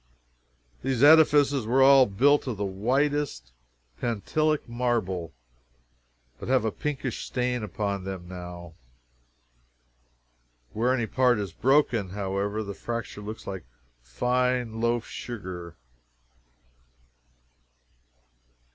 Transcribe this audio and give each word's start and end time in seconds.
]These 0.83 1.03
edifices 1.03 1.67
were 1.67 1.83
all 1.83 2.07
built 2.07 2.47
of 2.47 2.57
the 2.57 2.65
whitest 2.65 3.51
Pentelic 4.01 4.67
marble, 4.67 5.31
but 6.39 6.49
have 6.49 6.65
a 6.65 6.71
pinkish 6.71 7.23
stain 7.23 7.61
upon 7.61 8.03
them 8.03 8.27
now. 8.27 8.73
Where 10.73 10.91
any 10.91 11.05
part 11.05 11.37
is 11.37 11.53
broken, 11.53 12.09
however, 12.09 12.63
the 12.63 12.73
fracture 12.73 13.21
looks 13.21 13.45
like 13.45 13.63
fine 14.01 14.81
loaf 14.81 15.05
sugar. 15.05 15.77